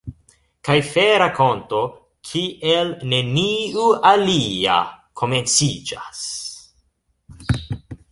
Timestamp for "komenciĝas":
5.23-6.23